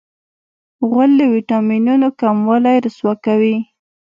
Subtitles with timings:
[0.87, 3.55] غول د وېټامینونو کموالی رسوا کوي.